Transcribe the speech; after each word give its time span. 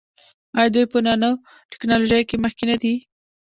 آیا 0.57 0.69
دوی 0.75 0.85
په 0.91 0.97
نانو 1.05 1.29
ټیکنالوژۍ 1.71 2.21
کې 2.29 2.35
مخکې 2.43 2.63
نه 2.69 2.75
دي؟ 2.81 2.93